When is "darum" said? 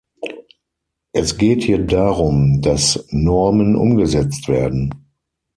1.77-2.63